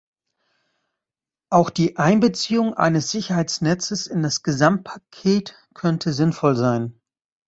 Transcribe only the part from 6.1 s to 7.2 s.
sinnvoll sein.